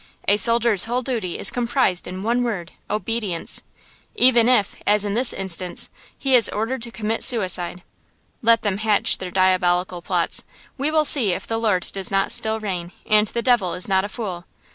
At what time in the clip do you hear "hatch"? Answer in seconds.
8.79-9.19